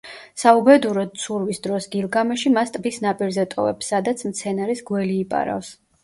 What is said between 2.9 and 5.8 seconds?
ნაპირზე ტოვებს, სადაც მცენარეს გველი იპარავს.